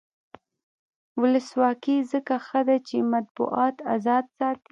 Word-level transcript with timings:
ولسواکي 1.21 1.97
ځکه 2.11 2.35
ښه 2.45 2.61
ده 2.67 2.77
چې 2.87 2.97
مطبوعات 3.13 3.75
ازاد 3.95 4.25
ساتي. 4.37 4.59